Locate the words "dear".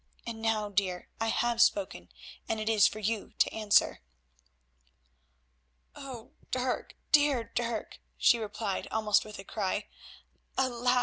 0.69-1.09, 7.11-7.43